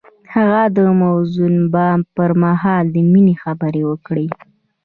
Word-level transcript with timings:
هغه 0.33 0.63
د 0.75 0.77
موزون 1.01 1.55
بام 1.73 1.99
پر 2.15 2.29
مهال 2.43 2.85
د 2.91 2.97
مینې 3.11 3.35
خبرې 3.43 3.81
وکړې. 3.89 4.27